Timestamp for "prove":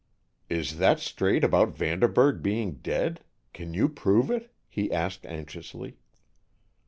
3.87-4.31